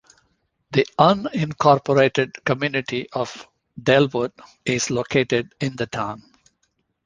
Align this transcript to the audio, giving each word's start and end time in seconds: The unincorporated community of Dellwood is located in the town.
The 0.71 0.83
unincorporated 0.97 2.43
community 2.43 3.07
of 3.11 3.47
Dellwood 3.79 4.31
is 4.65 4.89
located 4.89 5.53
in 5.59 5.75
the 5.75 5.85
town. 5.85 6.23